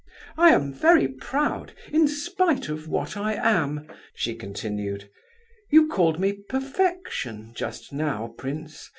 [0.35, 3.85] "I am very proud, in spite of what I am,"
[4.15, 5.11] she continued.
[5.69, 8.89] "You called me 'perfection' just now, prince.